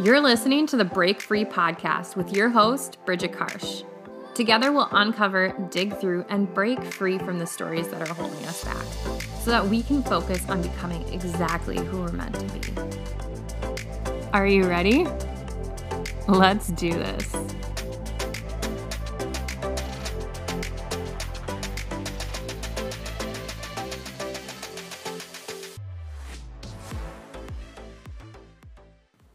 [0.00, 3.82] You're listening to the Break Free podcast with your host, Bridget Karasch.
[4.32, 8.62] Together, we'll uncover, dig through, and break free from the stories that are holding us
[8.62, 8.86] back
[9.42, 12.72] so that we can focus on becoming exactly who we're meant to be.
[14.32, 15.04] Are you ready?
[16.28, 17.34] Let's do this.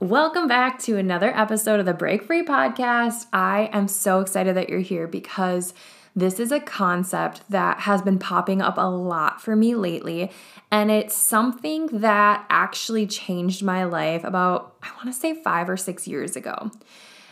[0.03, 3.27] Welcome back to another episode of the Break Free Podcast.
[3.31, 5.73] I am so excited that you're here because
[6.13, 10.29] this is a concept that has been popping up a lot for me lately.
[10.69, 15.77] And it's something that actually changed my life about, I want to say, five or
[15.77, 16.69] six years ago.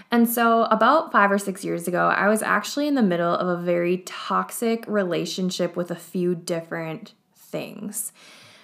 [0.09, 3.49] And so, about five or six years ago, I was actually in the middle of
[3.49, 8.13] a very toxic relationship with a few different things.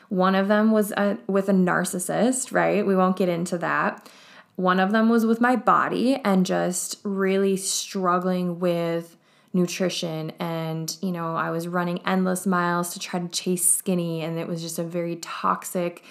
[0.09, 2.85] One of them was a, with a narcissist, right?
[2.85, 4.09] We won't get into that.
[4.55, 9.17] One of them was with my body and just really struggling with
[9.53, 10.31] nutrition.
[10.39, 14.47] And, you know, I was running endless miles to try to chase skinny, and it
[14.47, 16.03] was just a very toxic,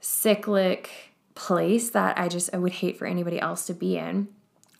[0.00, 0.90] cyclic
[1.34, 4.28] place that I just I would hate for anybody else to be in.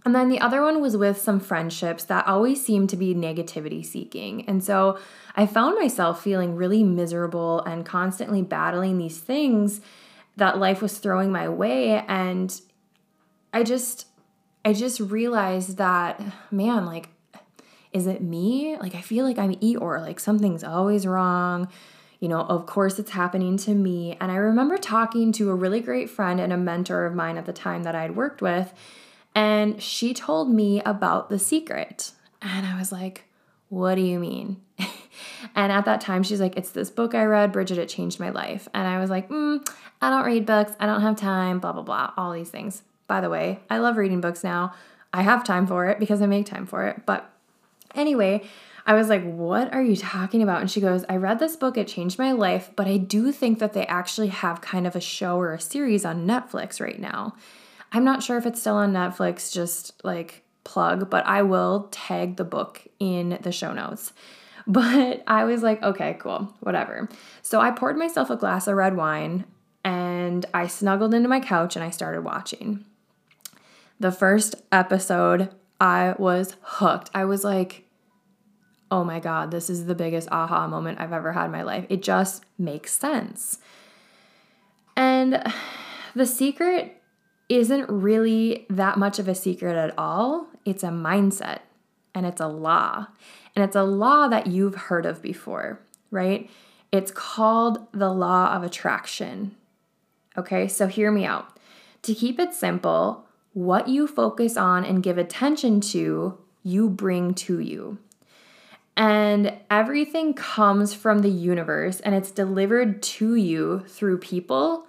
[0.06, 3.84] And then the other one was with some friendships that always seemed to be negativity
[3.84, 4.48] seeking.
[4.48, 5.00] And so
[5.34, 9.80] I found myself feeling really miserable and constantly battling these things
[10.36, 12.04] that life was throwing my way.
[12.06, 12.58] And
[13.52, 14.06] I just,
[14.64, 17.08] I just realized that, man, like,
[17.92, 18.76] is it me?
[18.76, 21.66] Like, I feel like I'm Eeyore, like something's always wrong.
[22.20, 24.16] You know, of course it's happening to me.
[24.20, 27.44] And I remember talking to a really great friend and a mentor of mine at
[27.44, 28.72] the time that I'd worked with
[29.36, 32.12] and she told me about The Secret.
[32.40, 33.24] And I was like,
[33.68, 34.62] what do you mean?
[35.54, 38.30] and at that time, she's like, it's this book I read, Bridget, it changed my
[38.30, 38.66] life.
[38.72, 39.66] And I was like, mm,
[40.00, 42.82] I don't read books, I don't have time, blah, blah, blah, all these things.
[43.08, 44.72] By the way, I love reading books now.
[45.12, 47.04] I have time for it because I make time for it.
[47.04, 47.30] But
[47.94, 48.42] anyway,
[48.86, 50.62] I was like, What are you talking about?
[50.62, 53.58] And she goes, I read this book, it changed my life, but I do think
[53.58, 57.34] that they actually have kind of a show or a series on Netflix right now.
[57.96, 62.36] I'm not sure if it's still on Netflix, just like plug, but I will tag
[62.36, 64.12] the book in the show notes.
[64.68, 67.08] But I was like, okay, cool, whatever.
[67.40, 69.44] So I poured myself a glass of red wine
[69.84, 72.84] and I snuggled into my couch and I started watching.
[74.00, 77.10] The first episode, I was hooked.
[77.14, 77.84] I was like,
[78.90, 81.86] oh my God, this is the biggest aha moment I've ever had in my life.
[81.88, 83.60] It just makes sense.
[84.96, 85.44] And
[86.16, 86.95] the secret
[87.48, 90.48] isn't really that much of a secret at all.
[90.64, 91.60] It's a mindset
[92.14, 93.08] and it's a law.
[93.54, 95.80] And it's a law that you've heard of before,
[96.10, 96.50] right?
[96.92, 99.54] It's called the law of attraction.
[100.36, 101.56] Okay, so hear me out.
[102.02, 107.58] To keep it simple, what you focus on and give attention to, you bring to
[107.58, 107.98] you.
[108.96, 114.86] And everything comes from the universe and it's delivered to you through people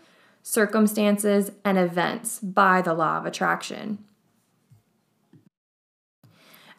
[0.48, 3.98] circumstances, and events by the law of attraction.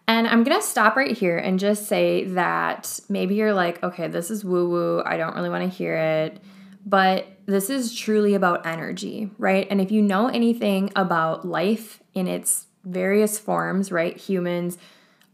[0.07, 4.09] And I'm going to stop right here and just say that maybe you're like, okay,
[4.09, 5.03] this is woo woo.
[5.05, 6.41] I don't really want to hear it.
[6.87, 9.67] But this is truly about energy, right?
[9.71, 14.17] And if you know anything about life in its various forms, right?
[14.17, 14.79] Humans,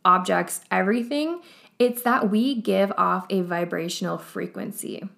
[0.05, 1.41] objects, everything,
[1.79, 5.09] it's that we give off a vibrational frequency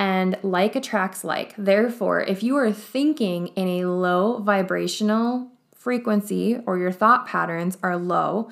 [0.00, 1.54] and like attracts like.
[1.58, 7.98] Therefore, if you are thinking in a low vibrational frequency or your thought patterns are
[7.98, 8.50] low,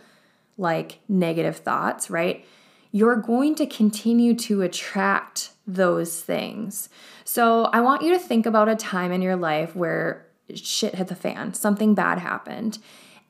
[0.58, 2.44] like negative thoughts, right?
[2.92, 6.90] You're going to continue to attract those things.
[7.24, 11.08] So, I want you to think about a time in your life where shit hit
[11.08, 12.78] the fan, something bad happened.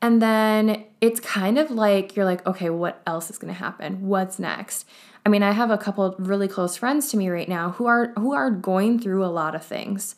[0.01, 4.07] And then it's kind of like you're like, okay, what else is going to happen?
[4.07, 4.85] What's next?
[5.29, 8.13] I mean, I have a couple really close friends to me right now who are
[8.17, 10.15] who are going through a lot of things.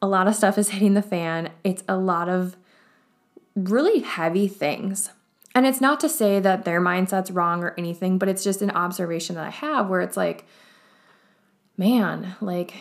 [0.00, 1.50] A lot of stuff is hitting the fan.
[1.62, 2.56] It's a lot of
[3.54, 5.10] really heavy things.
[5.54, 8.70] And it's not to say that their mindset's wrong or anything, but it's just an
[8.70, 10.46] observation that I have where it's like,
[11.76, 12.76] man, like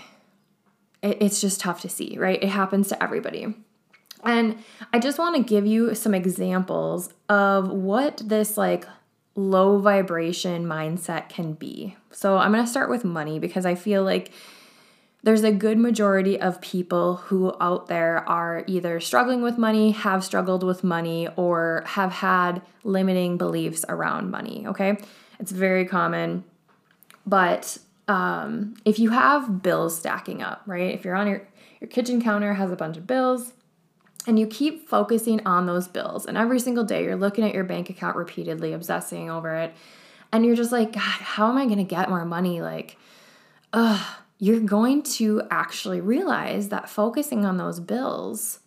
[1.02, 2.42] it, it's just tough to see, right?
[2.42, 3.54] It happens to everybody.
[4.24, 4.64] And
[4.94, 8.88] I just want to give you some examples of what this like
[9.36, 11.96] low vibration mindset can be.
[12.12, 14.32] So I'm going to start with money because I feel like
[15.24, 20.24] there's a good majority of people who out there are either struggling with money, have
[20.24, 24.66] struggled with money, or have had limiting beliefs around money.
[24.68, 24.98] Okay.
[25.40, 26.44] It's very common.
[27.26, 30.94] But um, if you have bills stacking up, right?
[30.94, 31.42] If you're on your,
[31.82, 33.52] your kitchen counter has a bunch of bills,
[34.28, 37.64] and you keep focusing on those bills, and every single day you're looking at your
[37.64, 39.74] bank account repeatedly, obsessing over it,
[40.32, 42.62] and you're just like, God, how am I gonna get more money?
[42.62, 42.98] Like,
[43.74, 44.06] ugh,
[44.38, 48.60] you're going to actually realize that focusing on those bills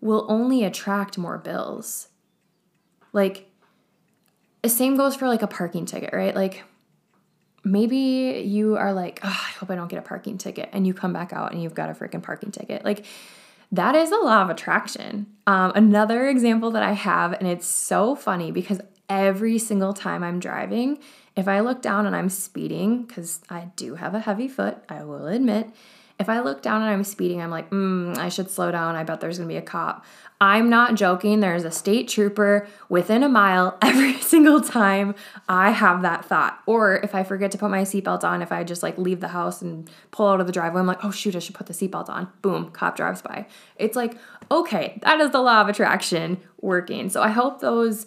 [0.00, 2.08] will only attract more bills.
[3.12, 3.50] Like,
[4.62, 6.34] the same goes for like a parking ticket, right?
[6.34, 6.64] Like,
[7.64, 10.70] maybe you are like, oh, I hope I don't get a parking ticket.
[10.72, 12.84] And you come back out and you've got a freaking parking ticket.
[12.84, 13.04] Like,
[13.72, 15.26] that is a law of attraction.
[15.46, 20.40] Um, another example that I have, and it's so funny because every single time I'm
[20.40, 20.98] driving,
[21.36, 25.04] if I look down and I'm speeding, because I do have a heavy foot, I
[25.04, 25.70] will admit,
[26.20, 28.94] if I look down and I'm speeding, I'm like, mm, I should slow down.
[28.94, 30.04] I bet there's gonna be a cop.
[30.38, 31.40] I'm not joking.
[31.40, 35.14] There's a state trooper within a mile every single time
[35.48, 36.60] I have that thought.
[36.66, 39.28] Or if I forget to put my seatbelt on, if I just like leave the
[39.28, 41.72] house and pull out of the driveway, I'm like, oh shoot, I should put the
[41.72, 42.28] seatbelt on.
[42.42, 43.46] Boom, cop drives by.
[43.76, 44.14] It's like,
[44.50, 47.08] okay, that is the law of attraction working.
[47.08, 48.04] So I hope those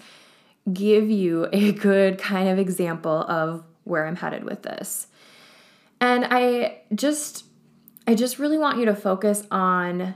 [0.72, 5.08] give you a good kind of example of where I'm headed with this.
[6.00, 7.46] And I just
[8.08, 10.16] I just really want you to focus on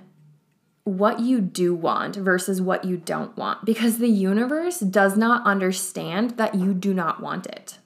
[0.84, 6.32] what you do want versus what you don't want because the universe does not understand
[6.32, 7.78] that you do not want it.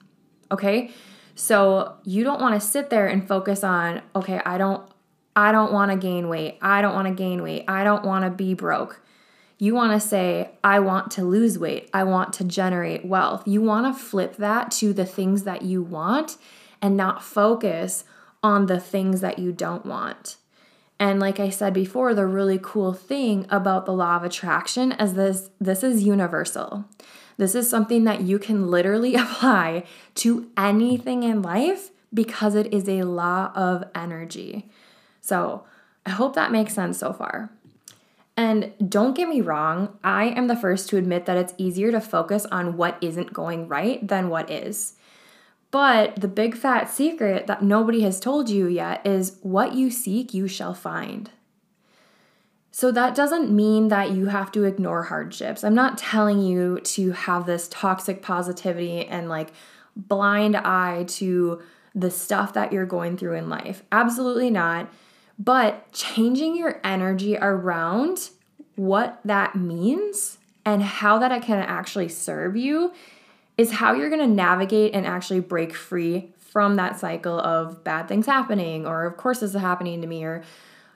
[0.51, 0.91] Okay?
[1.33, 4.87] So you don't want to sit there and focus on, okay, I don't
[5.35, 6.57] I don't want to gain weight.
[6.61, 7.63] I don't want to gain weight.
[7.67, 9.01] I don't want to be broke.
[9.57, 11.89] You want to say, I want to lose weight.
[11.93, 13.47] I want to generate wealth.
[13.47, 16.37] You want to flip that to the things that you want
[16.81, 18.03] and not focus
[18.43, 20.37] on the things that you don't want.
[20.99, 25.15] And like I said before, the really cool thing about the law of attraction is
[25.15, 26.85] this this is universal.
[27.37, 29.85] This is something that you can literally apply
[30.15, 34.69] to anything in life because it is a law of energy.
[35.21, 35.63] So,
[36.05, 37.51] I hope that makes sense so far.
[38.37, 42.01] And don't get me wrong, I am the first to admit that it's easier to
[42.01, 44.93] focus on what isn't going right than what is.
[45.71, 50.33] But the big fat secret that nobody has told you yet is what you seek,
[50.33, 51.31] you shall find.
[52.71, 55.63] So that doesn't mean that you have to ignore hardships.
[55.63, 59.51] I'm not telling you to have this toxic positivity and like
[59.95, 61.61] blind eye to
[61.93, 63.83] the stuff that you're going through in life.
[63.91, 64.91] Absolutely not.
[65.37, 68.29] But changing your energy around
[68.75, 72.93] what that means and how that can actually serve you
[73.61, 78.07] is how you're going to navigate and actually break free from that cycle of bad
[78.07, 80.43] things happening, or of course, this is happening to me, or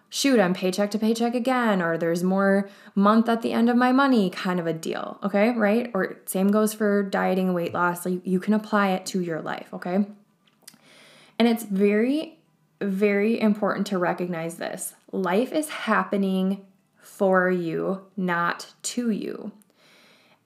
[0.10, 3.92] shoot, I'm paycheck to paycheck again, or there's more month at the end of my
[3.92, 5.92] money kind of a deal, okay, right?
[5.94, 8.06] Or same goes for dieting and weight loss.
[8.06, 10.06] Like you can apply it to your life, okay?
[11.38, 12.40] And it's very,
[12.82, 14.94] very important to recognize this.
[15.12, 16.66] Life is happening
[16.98, 19.52] for you, not to you.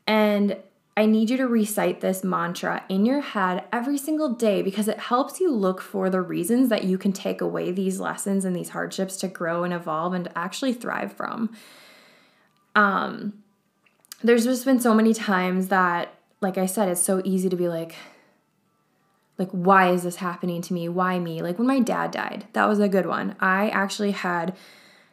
[0.06, 0.58] And
[1.00, 5.00] I need you to recite this mantra in your head every single day because it
[5.00, 8.72] helps you look for the reasons that you can take away these lessons and these
[8.72, 11.56] hardships to grow and evolve and actually thrive from.
[12.76, 13.42] Um,
[14.22, 17.70] there's just been so many times that, like I said, it's so easy to be
[17.70, 17.96] like,
[19.38, 20.90] like, why is this happening to me?
[20.90, 21.42] Why me?
[21.42, 23.38] Like when my dad died, that was a good one.
[23.40, 24.54] I actually had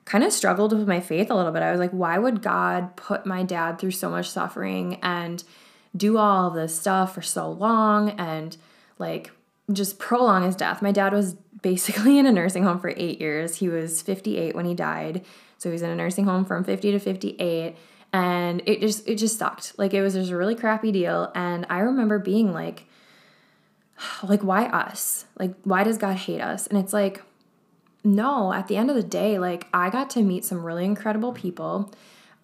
[0.04, 1.62] kind of struggled with my faith a little bit.
[1.62, 5.44] I was like, why would God put my dad through so much suffering and
[5.96, 8.56] do all this stuff for so long and
[8.98, 9.30] like
[9.72, 10.82] just prolong his death.
[10.82, 13.56] My dad was basically in a nursing home for eight years.
[13.56, 15.24] He was 58 when he died.
[15.58, 17.76] So he was in a nursing home from 50 to 58.
[18.12, 19.78] And it just it just sucked.
[19.78, 21.30] Like it was just a really crappy deal.
[21.34, 22.86] And I remember being like,
[24.22, 25.26] like, why us?
[25.38, 26.66] Like, why does God hate us?
[26.66, 27.22] And it's like,
[28.04, 31.32] no, at the end of the day, like I got to meet some really incredible
[31.32, 31.92] people.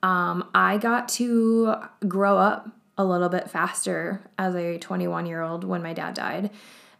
[0.03, 1.77] Um, I got to
[2.09, 2.69] grow up
[2.99, 6.51] a little bit faster as a 21 year old when my dad died.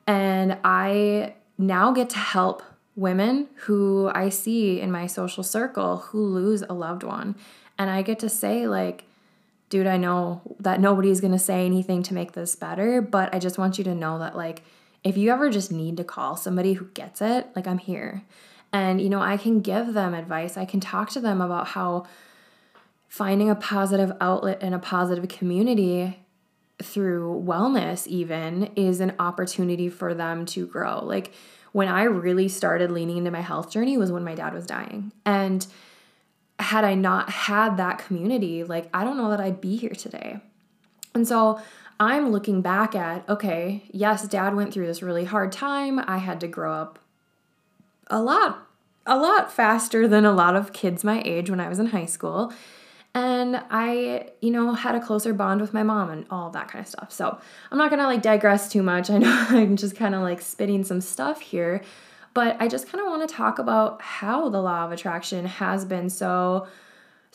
[0.07, 2.63] And I now get to help
[2.97, 7.37] women who I see in my social circle who lose a loved one.
[7.79, 9.05] And I get to say, like,
[9.71, 13.59] dude, I know that nobody's gonna say anything to make this better, but I just
[13.59, 14.63] want you to know that, like,
[15.03, 18.23] if you ever just need to call somebody who gets it, like, I'm here.
[18.73, 20.57] And, you know, I can give them advice.
[20.57, 22.07] I can talk to them about how
[23.13, 26.19] finding a positive outlet and a positive community
[26.83, 31.05] through wellness even is an opportunity for them to grow.
[31.05, 31.31] Like
[31.73, 35.13] when I really started leaning into my health journey was when my dad was dying.
[35.27, 35.67] And
[36.59, 40.41] had I not had that community, like I don't know that I'd be here today.
[41.15, 41.61] And so
[42.01, 45.99] I'm looking back at, okay, yes, dad went through this really hard time.
[45.99, 46.99] I had to grow up
[48.07, 48.69] a lot
[49.05, 52.07] a lot faster than a lot of kids my age when I was in high
[52.07, 52.55] school.
[53.15, 56.83] And I, you know, had a closer bond with my mom and all that kind
[56.83, 57.13] of stuff.
[57.13, 57.39] So
[57.71, 59.11] I'm not gonna like digress too much.
[59.11, 61.83] I know I'm just kind of like spitting some stuff here,
[62.35, 65.85] but I just kind of want to talk about how the law of attraction has
[65.85, 66.67] been so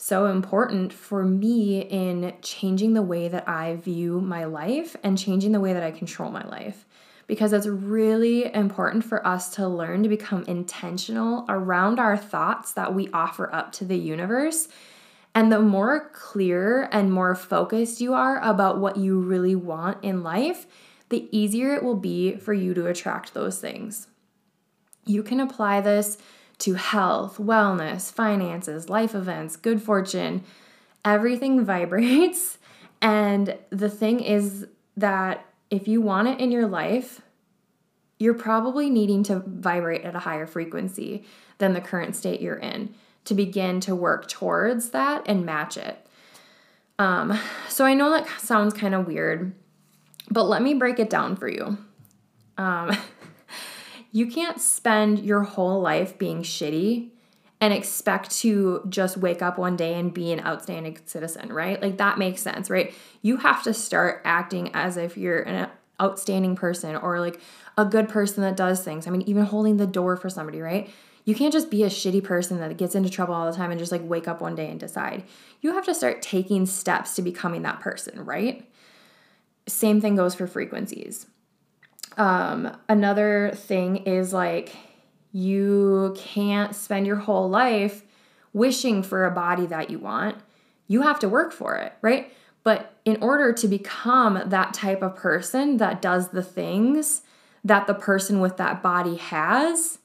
[0.00, 5.50] so important for me in changing the way that I view my life and changing
[5.50, 6.86] the way that I control my life.
[7.26, 12.94] Because it's really important for us to learn to become intentional around our thoughts that
[12.94, 14.68] we offer up to the universe
[15.38, 20.24] and the more clear and more focused you are about what you really want in
[20.24, 20.66] life,
[21.10, 24.08] the easier it will be for you to attract those things.
[25.06, 26.18] You can apply this
[26.58, 30.42] to health, wellness, finances, life events, good fortune.
[31.04, 32.58] Everything vibrates.
[33.00, 34.66] And the thing is
[34.96, 37.22] that if you want it in your life,
[38.18, 41.24] you're probably needing to vibrate at a higher frequency
[41.58, 42.92] than the current state you're in
[43.28, 46.04] to begin to work towards that and match it.
[46.98, 49.54] Um, so I know that sounds kind of weird,
[50.30, 51.78] but let me break it down for you.
[52.56, 52.96] Um,
[54.12, 57.10] you can't spend your whole life being shitty
[57.60, 61.80] and expect to just wake up one day and be an outstanding citizen, right?
[61.82, 62.94] Like that makes sense, right?
[63.20, 65.68] You have to start acting as if you're an
[66.00, 67.40] outstanding person or like
[67.76, 69.06] a good person that does things.
[69.06, 70.88] I mean, even holding the door for somebody, right?
[71.28, 73.78] You can't just be a shitty person that gets into trouble all the time and
[73.78, 75.24] just like wake up one day and decide.
[75.60, 78.66] You have to start taking steps to becoming that person, right?
[79.66, 81.26] Same thing goes for frequencies.
[82.16, 84.74] Um, another thing is like
[85.30, 88.04] you can't spend your whole life
[88.54, 90.36] wishing for a body that you want.
[90.86, 92.32] You have to work for it, right?
[92.62, 97.20] But in order to become that type of person that does the things
[97.62, 99.98] that the person with that body has,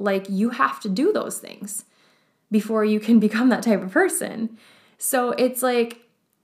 [0.00, 1.84] like you have to do those things
[2.50, 4.56] before you can become that type of person.
[4.98, 6.00] So it's like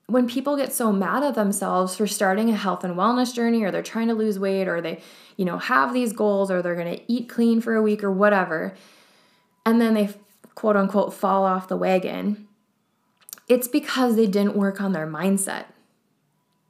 [0.07, 3.71] when people get so mad at themselves for starting a health and wellness journey or
[3.71, 5.01] they're trying to lose weight or they,
[5.37, 8.11] you know, have these goals or they're going to eat clean for a week or
[8.11, 8.75] whatever,
[9.65, 10.11] and then they
[10.55, 12.47] quote unquote fall off the wagon,
[13.49, 15.67] it's because they didn't work on their mindset.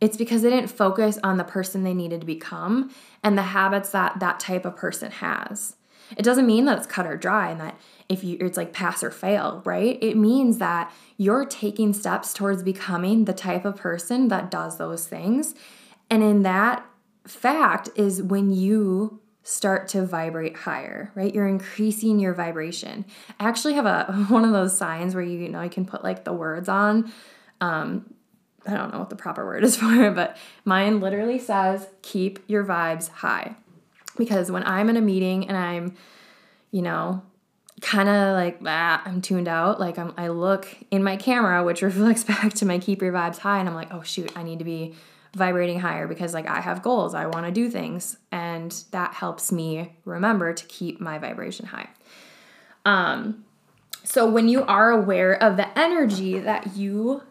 [0.00, 2.90] It's because they didn't focus on the person they needed to become
[3.22, 5.76] and the habits that that type of person has.
[6.16, 9.02] It doesn't mean that it's cut or dry and that if you it's like pass
[9.02, 9.98] or fail, right?
[10.00, 15.06] It means that you're taking steps towards becoming the type of person that does those
[15.06, 15.54] things.
[16.10, 16.86] And in that
[17.26, 21.32] fact is when you start to vibrate higher, right?
[21.32, 23.04] You're increasing your vibration.
[23.38, 26.04] I actually have a one of those signs where you, you know you can put
[26.04, 27.12] like the words on.
[27.60, 28.12] Um,
[28.66, 32.40] I don't know what the proper word is for it, but mine literally says keep
[32.46, 33.56] your vibes high
[34.16, 35.94] because when I'm in a meeting and I'm,
[36.70, 37.22] you know,
[37.80, 41.82] kind of like ah, I'm tuned out, like I'm, I look in my camera, which
[41.82, 44.58] reflects back to my keep your vibes high, and I'm like, oh shoot, I need
[44.58, 44.94] to be
[45.34, 49.52] vibrating higher because like I have goals, I want to do things, and that helps
[49.52, 51.88] me remember to keep my vibration high.
[52.84, 53.44] Um,
[54.04, 57.22] so when you are aware of the energy that you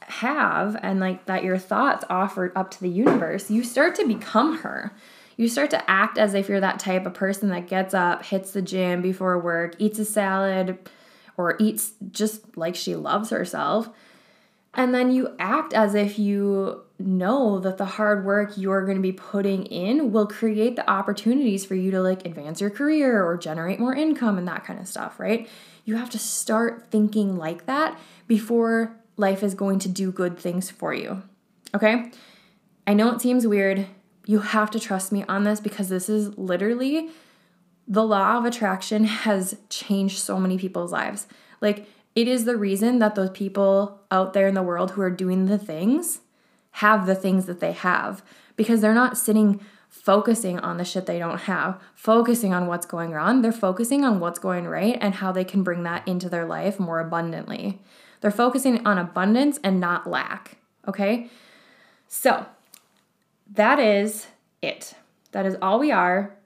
[0.00, 4.58] have and like that your thoughts offered up to the universe, you start to become
[4.58, 4.92] her
[5.36, 8.52] you start to act as if you're that type of person that gets up, hits
[8.52, 10.78] the gym before work, eats a salad,
[11.36, 13.90] or eats just like she loves herself.
[14.74, 19.02] And then you act as if you know that the hard work you're going to
[19.02, 23.36] be putting in will create the opportunities for you to like advance your career or
[23.36, 25.48] generate more income and that kind of stuff, right?
[25.84, 30.70] You have to start thinking like that before life is going to do good things
[30.70, 31.22] for you.
[31.74, 32.10] Okay?
[32.86, 33.86] I know it seems weird.
[34.26, 37.08] You have to trust me on this because this is literally
[37.88, 41.26] the law of attraction has changed so many people's lives.
[41.60, 45.10] Like, it is the reason that those people out there in the world who are
[45.10, 46.20] doing the things
[46.72, 48.22] have the things that they have
[48.56, 53.12] because they're not sitting focusing on the shit they don't have, focusing on what's going
[53.12, 53.42] wrong.
[53.42, 56.78] They're focusing on what's going right and how they can bring that into their life
[56.78, 57.80] more abundantly.
[58.20, 60.58] They're focusing on abundance and not lack.
[60.86, 61.30] Okay?
[62.08, 62.46] So,
[63.52, 64.26] that is
[64.62, 64.94] it.
[65.32, 66.36] That is all we are.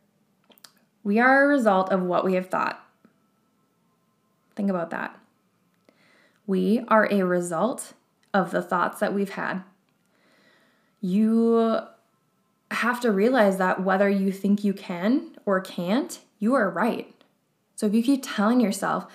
[1.02, 2.85] We are a result of what we have thought.
[4.54, 5.19] Think about that.
[6.47, 7.95] We are a result
[8.35, 9.62] of the thoughts that we've had.
[11.00, 11.80] You
[12.71, 17.14] have to realize that whether you think you can or can't, you are right.
[17.76, 19.07] So if you keep telling yourself,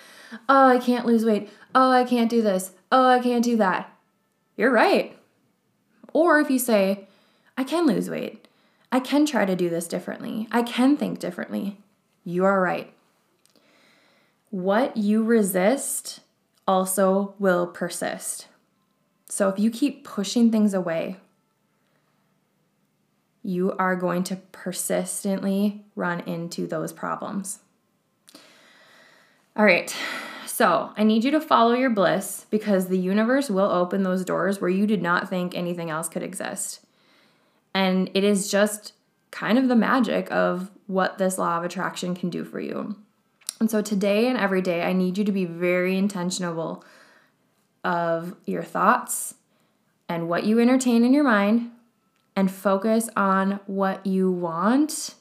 [0.48, 3.96] oh, I can't lose weight, oh, I can't do this, oh, I can't do that,
[4.56, 5.16] you're right.
[6.12, 7.06] Or if you say,
[7.56, 8.46] I can lose weight.
[8.92, 10.48] I can try to do this differently.
[10.52, 11.78] I can think differently.
[12.24, 12.92] You are right.
[14.50, 16.20] What you resist
[16.66, 18.48] also will persist.
[19.28, 21.16] So if you keep pushing things away,
[23.42, 27.60] you are going to persistently run into those problems.
[29.56, 29.94] All right,
[30.46, 34.60] so I need you to follow your bliss because the universe will open those doors
[34.60, 36.80] where you did not think anything else could exist.
[37.76, 38.94] And it is just
[39.30, 42.96] kind of the magic of what this law of attraction can do for you.
[43.60, 46.82] And so today and every day, I need you to be very intentional
[47.84, 49.34] of your thoughts
[50.08, 51.70] and what you entertain in your mind
[52.34, 55.14] and focus on what you want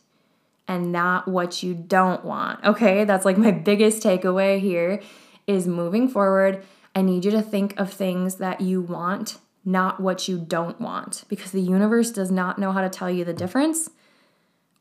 [0.66, 2.64] and not what you don't want.
[2.64, 3.04] Okay?
[3.04, 5.02] That's like my biggest takeaway here
[5.46, 6.64] is moving forward.
[6.96, 11.24] I need you to think of things that you want, not what you don't want,
[11.28, 13.90] because the universe does not know how to tell you the difference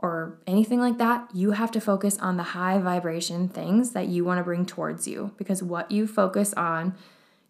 [0.04, 4.22] or anything like that, you have to focus on the high vibration things that you
[4.22, 6.94] want to bring towards you because what you focus on,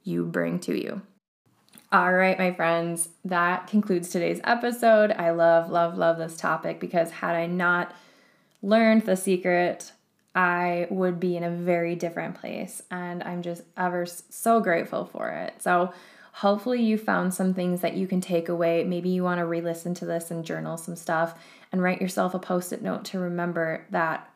[0.04, 1.02] you bring to you.
[1.90, 5.10] All right, my friends, that concludes today's episode.
[5.12, 7.92] I love, love, love this topic because had I not
[8.62, 9.90] learned the secret,
[10.34, 12.82] I would be in a very different place.
[12.88, 15.60] And I'm just ever so grateful for it.
[15.60, 15.92] So,
[16.34, 18.84] hopefully, you found some things that you can take away.
[18.84, 21.38] Maybe you want to re listen to this and journal some stuff
[21.70, 24.28] and write yourself a post it note to remember that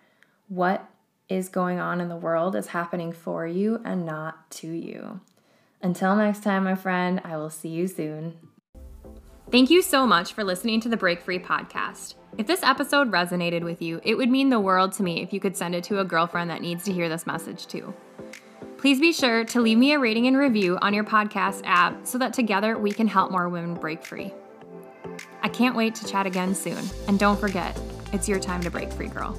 [0.48, 0.88] what
[1.28, 5.20] is going on in the world is happening for you and not to you.
[5.82, 8.38] Until next time, my friend, I will see you soon.
[9.50, 12.14] Thank you so much for listening to the Break Free podcast.
[12.36, 15.40] If this episode resonated with you, it would mean the world to me if you
[15.40, 17.94] could send it to a girlfriend that needs to hear this message too.
[18.78, 22.16] Please be sure to leave me a rating and review on your podcast app so
[22.16, 24.32] that together we can help more women break free.
[25.42, 26.84] I can't wait to chat again soon.
[27.08, 27.76] And don't forget,
[28.12, 29.36] it's your time to break free, girl.